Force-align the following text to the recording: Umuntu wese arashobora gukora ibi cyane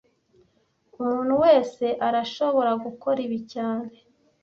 Umuntu 1.01 1.33
wese 1.43 1.85
arashobora 2.07 2.71
gukora 2.83 3.19
ibi 3.27 3.39
cyane 3.53 3.91